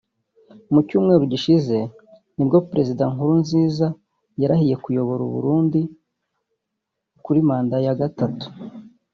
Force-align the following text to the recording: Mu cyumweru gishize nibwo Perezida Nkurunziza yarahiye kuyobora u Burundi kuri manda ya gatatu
Mu 0.73 0.79
cyumweru 0.87 1.23
gishize 1.31 1.77
nibwo 2.35 2.57
Perezida 2.69 3.03
Nkurunziza 3.13 3.87
yarahiye 4.41 4.75
kuyobora 4.83 5.21
u 5.25 5.31
Burundi 5.35 5.81
kuri 7.23 7.39
manda 7.47 7.75
ya 7.85 7.95
gatatu 8.01 8.45